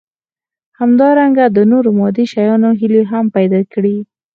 همدارنګه 0.79 1.45
د 1.55 1.57
نورو 1.71 1.89
مادي 1.99 2.25
شيانو 2.33 2.69
هيلې 2.79 3.01
هم 3.11 3.25
پيدا 3.35 3.59
کړي. 3.73 3.97